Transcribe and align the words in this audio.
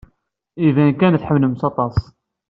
Iban 0.67 0.91
kan 0.99 1.15
tḥemmlemt-tt 1.21 1.67
aṭas. 1.69 1.97